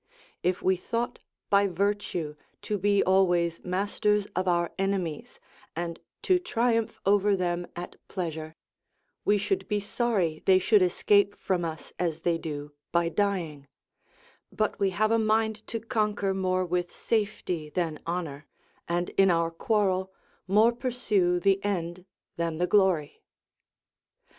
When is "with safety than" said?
16.65-17.99